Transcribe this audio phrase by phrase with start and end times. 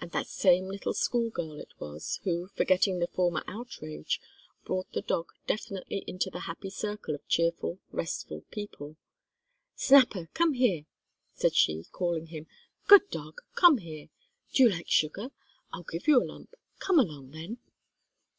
[0.00, 4.18] And that same little schoolgirl it was, who, forgetting the former outrage,
[4.64, 8.96] brought the dog definitely into the happy circle of cheerful, restful people.
[9.76, 10.86] "Snapper, come here,"
[11.34, 12.46] said she, calling him.
[12.86, 14.08] "Good dog, come here.
[14.54, 15.30] Do you like sugar?
[15.74, 16.54] I'll give you a lump.
[16.78, 17.58] Come along, then."